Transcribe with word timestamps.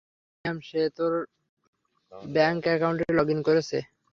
Ma'am, 0.45 0.57
সে 0.67 0.81
তার 0.95 1.13
bank 2.33 2.61
অ্যাকাউন্টে 2.67 3.05
লগ 3.17 3.27
ইন 3.33 3.39
করছে। 3.47 3.77